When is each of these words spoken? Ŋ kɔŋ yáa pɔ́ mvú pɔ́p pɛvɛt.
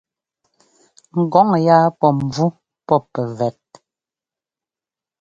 Ŋ 1.21 1.25
kɔŋ 1.33 1.49
yáa 1.65 1.87
pɔ́ 1.99 2.09
mvú 2.17 2.45
pɔ́p 2.87 3.03
pɛvɛt. 3.13 3.61